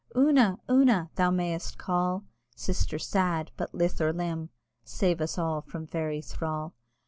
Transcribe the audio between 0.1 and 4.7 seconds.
"Una! Una!" thou may'st call, Sister sad! but lith or limb